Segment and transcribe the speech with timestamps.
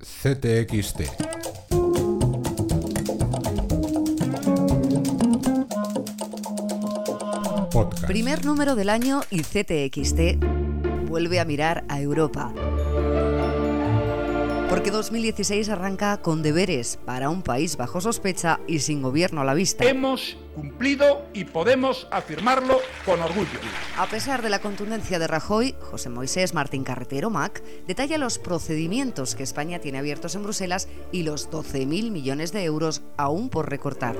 [0.00, 1.02] CTXT.
[8.06, 10.44] Primer número del año y CTXT
[11.08, 12.52] vuelve a mirar a Europa.
[14.70, 19.52] Porque 2016 arranca con deberes para un país bajo sospecha y sin gobierno a la
[19.52, 19.84] vista.
[19.84, 23.58] Hemos cumplido y podemos afirmarlo con orgullo.
[23.98, 29.34] A pesar de la contundencia de Rajoy, José Moisés Martín Carretero Mac detalla los procedimientos
[29.34, 34.14] que España tiene abiertos en Bruselas y los 12.000 millones de euros aún por recortar.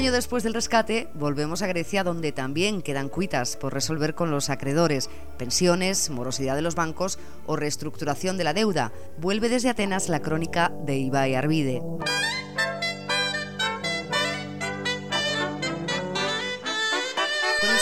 [0.00, 4.48] Año después del rescate, volvemos a Grecia donde también quedan cuitas por resolver con los
[4.48, 8.92] acreedores, pensiones, morosidad de los bancos o reestructuración de la deuda.
[9.18, 11.82] Vuelve desde Atenas la crónica de Ibai Arvide.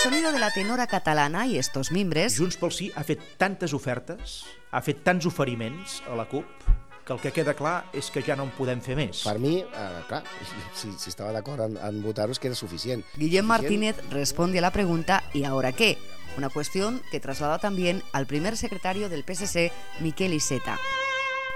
[0.02, 4.44] Sonido de la tenora catalana i estos mimbres, Junts pel Sí ha fet tantes ofertes,
[4.70, 6.46] ha fet a la CUP,
[7.08, 9.24] que el que queda clar és que ja no en podem fer més.
[9.24, 10.22] Per mi, eh, clar,
[10.78, 13.02] si, si estava d'acord en, en votar-ho és que era suficient.
[13.16, 13.48] Guillem.
[13.48, 15.96] Martínez responde a la pregunta ¿y ahora qué?
[16.36, 20.78] Una cuestión que traslada también al primer secretario del PSC, Miquel Iseta.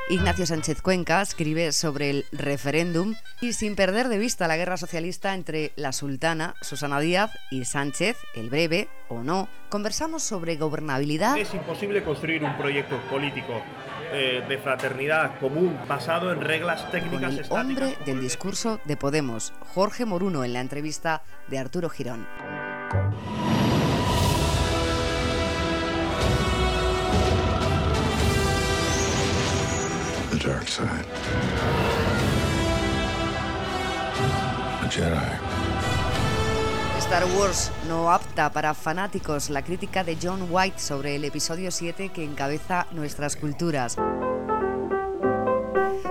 [0.09, 5.34] Ignacio Sánchez Cuenca escribe sobre el referéndum y sin perder de vista la guerra socialista
[5.34, 11.55] entre la sultana, Susana Díaz, y Sánchez, el breve o no, conversamos sobre gobernabilidad, Es
[11.55, 13.62] imposible construir un proyecto político
[14.13, 17.65] eh, de fraternidad común basado en reglas con técnicas el estáticas.
[17.65, 22.27] hombre del discurso de Podemos, Jorge Moruno, en la entrevista de Arturo Girón.
[30.31, 31.07] The dark side.
[34.83, 35.72] A Jedi.
[37.13, 42.09] Star Wars no apta para fanáticos, la crítica de John White sobre el episodio 7
[42.09, 43.97] que encabeza nuestras culturas.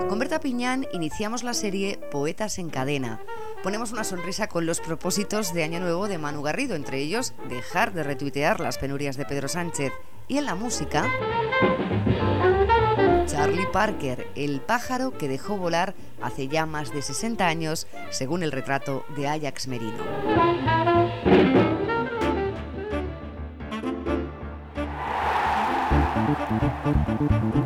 [0.08, 3.20] Con Berta Piñán iniciamos la serie Poetas en Cadena.
[3.64, 7.92] Ponemos una sonrisa con los propósitos de Año Nuevo de Manu Garrido, entre ellos dejar
[7.94, 9.92] de retuitear las penurias de Pedro Sánchez.
[10.28, 11.10] Y en la música,
[13.32, 18.52] Charlie Parker, el pájaro que dejó volar hace ya más de 60 años, según el
[18.52, 21.21] retrato de Ajax Merino.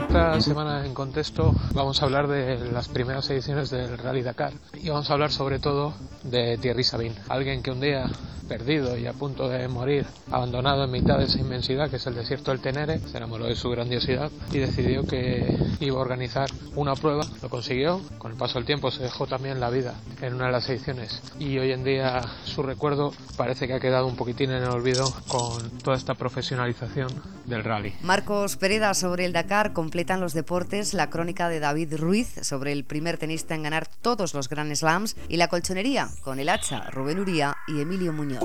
[0.01, 4.53] Esta semana en contexto vamos a hablar de las primeras ediciones del Rally Dakar.
[4.75, 8.11] Y vamos a hablar sobre todo de Thierry Sabine, alguien que un día
[8.47, 12.15] perdido y a punto de morir, abandonado en mitad de esa inmensidad que es el
[12.15, 16.95] desierto del Tenere, se enamoró de su grandiosidad y decidió que iba a organizar una
[16.95, 20.47] prueba, lo consiguió, con el paso del tiempo se dejó también la vida en una
[20.47, 21.23] de las ediciones.
[21.39, 25.13] Y hoy en día su recuerdo parece que ha quedado un poquitín en el olvido
[25.29, 27.09] con toda esta profesionalización
[27.47, 27.95] del rally.
[28.03, 32.85] Marcos Pereda sobre el Dakar completan los deportes, la crónica de David Ruiz sobre el
[32.85, 37.21] primer tenista en ganar todos los Grand Slams y la colchonería con el hacha Rubén
[37.21, 38.43] Uría y Emilio Muñoz.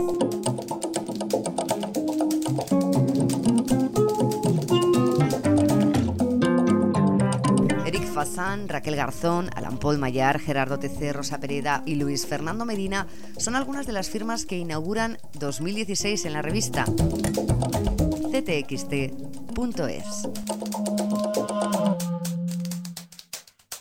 [7.85, 13.07] Eric Fassan, Raquel Garzón, Alan Paul Mayar, Gerardo TC, Rosa Pereda y Luis Fernando Medina
[13.37, 16.85] son algunas de las firmas que inauguran 2016 en la revista
[19.51, 22.00] ctxt.es.